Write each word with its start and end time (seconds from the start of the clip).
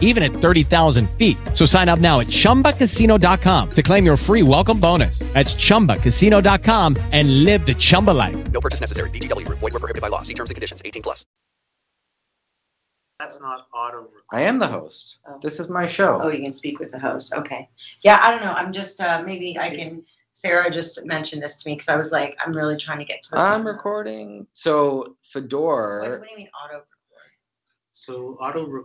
even 0.00 0.22
at 0.22 0.30
30,000 0.32 1.10
feet. 1.18 1.36
So 1.52 1.66
sign 1.66 1.88
up 1.90 1.98
now 1.98 2.20
at 2.20 2.28
chumbacasino.com 2.28 3.70
to 3.72 3.82
claim 3.82 4.06
your 4.06 4.16
free 4.16 4.42
welcome 4.42 4.80
bonus. 4.80 5.18
That's 5.34 5.54
chumbacasino.com 5.54 6.96
and 7.12 7.44
live 7.44 7.66
the 7.66 7.74
Chumba 7.74 8.12
life. 8.12 8.36
No 8.52 8.60
purchase 8.60 8.80
necessary. 8.80 9.10
VGW 9.10 9.44
Group. 9.44 9.58
Void 9.58 9.72
were 9.74 9.80
prohibited 9.80 10.00
by 10.02 10.08
law. 10.08 10.22
See 10.22 10.34
terms 10.34 10.50
and 10.50 10.54
conditions. 10.54 10.80
18 10.84 11.02
plus. 11.02 11.26
That's 13.20 13.40
not 13.40 13.68
auto. 13.72 14.08
I 14.32 14.42
am 14.42 14.58
the 14.58 14.66
host. 14.66 15.18
Oh. 15.26 15.38
This 15.40 15.60
is 15.60 15.68
my 15.68 15.86
show. 15.86 16.20
Oh, 16.22 16.28
you 16.28 16.42
can 16.42 16.52
speak 16.52 16.78
with 16.80 16.90
the 16.90 16.98
host. 16.98 17.32
Okay. 17.32 17.68
Yeah, 18.02 18.18
I 18.22 18.30
don't 18.32 18.42
know. 18.42 18.52
I'm 18.52 18.72
just 18.72 19.00
uh, 19.00 19.22
maybe 19.24 19.56
I 19.58 19.70
can. 19.70 20.04
Sarah 20.34 20.68
just 20.68 21.04
mentioned 21.06 21.40
this 21.40 21.62
to 21.62 21.68
me 21.68 21.76
because 21.76 21.88
I 21.88 21.96
was 21.96 22.10
like, 22.10 22.36
I'm 22.44 22.52
really 22.52 22.76
trying 22.76 22.98
to 22.98 23.04
get 23.04 23.22
to. 23.22 23.30
The 23.32 23.38
I'm 23.38 23.64
recording. 23.64 24.48
So 24.52 24.96
What, 24.96 25.12
Fedor. 25.44 26.00
what 26.18 26.24
do 26.26 26.30
you 26.32 26.36
mean 26.36 26.48
auto 26.64 26.74
record? 26.78 26.86
So 27.92 28.36
auto 28.40 28.66
record. 28.66 28.84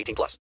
18 0.00 0.14
plus. 0.14 0.38